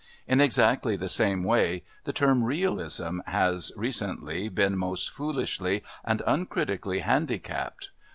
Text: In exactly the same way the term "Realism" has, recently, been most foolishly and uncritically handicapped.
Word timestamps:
In 0.27 0.41
exactly 0.41 0.95
the 0.95 1.07
same 1.07 1.43
way 1.43 1.83
the 2.05 2.11
term 2.11 2.43
"Realism" 2.43 3.19
has, 3.27 3.71
recently, 3.77 4.49
been 4.49 4.75
most 4.75 5.11
foolishly 5.11 5.83
and 6.03 6.23
uncritically 6.25 7.01
handicapped. 7.01 7.91